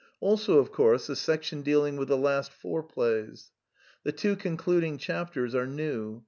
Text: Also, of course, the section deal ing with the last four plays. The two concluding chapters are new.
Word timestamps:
Also, 0.19 0.57
of 0.57 0.71
course, 0.71 1.05
the 1.05 1.15
section 1.15 1.61
deal 1.61 1.83
ing 1.85 1.95
with 1.95 2.07
the 2.07 2.17
last 2.17 2.51
four 2.51 2.81
plays. 2.81 3.51
The 4.01 4.11
two 4.11 4.35
concluding 4.35 4.97
chapters 4.97 5.53
are 5.53 5.67
new. 5.67 6.19